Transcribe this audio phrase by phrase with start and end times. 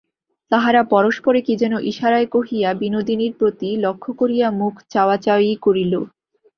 [0.51, 5.93] তাহারা পরস্পরে কী যেন ইশারায় কহিয়া বিনোদিনীর প্রতি লক্ষ করিয়া মুখ চাওয়া-চাওয়ি করিল।